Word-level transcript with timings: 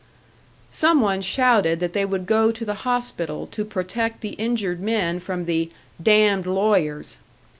Some 0.71 0.99
one 0.99 1.21
shouted 1.21 1.79
that 1.79 1.93
they 1.93 2.05
would 2.05 2.25
go 2.25 2.51
to 2.51 2.65
the 2.65 2.73
hospital 2.89 3.45
to 3.45 3.63
protect 3.63 4.21
the 4.21 4.29
injured 4.29 4.79
men 4.79 5.19
from 5.19 5.45
the 5.45 5.69
"damned 6.01 6.47
lawyers." 6.47 7.19